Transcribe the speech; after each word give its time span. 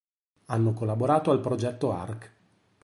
Hanno 0.45 0.73
collaborato 0.73 1.29
al 1.29 1.41
progetto 1.41 1.91
arch. 1.91 2.31